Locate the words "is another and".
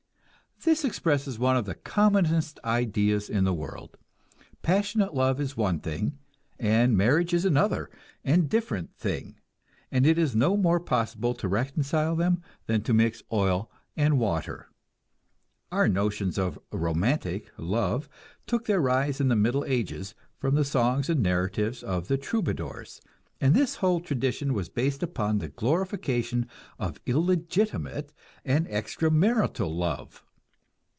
7.33-8.47